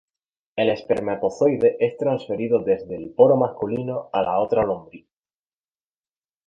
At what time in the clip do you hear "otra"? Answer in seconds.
4.39-4.63